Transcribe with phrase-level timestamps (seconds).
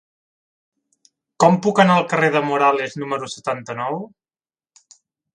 [1.43, 3.99] Com puc anar al carrer de Morales número setanta-nou?